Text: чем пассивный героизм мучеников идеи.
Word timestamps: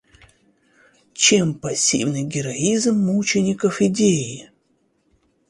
чем 1.13 1.53
пассивный 1.53 2.23
героизм 2.23 2.95
мучеников 2.95 3.83
идеи. 3.83 4.49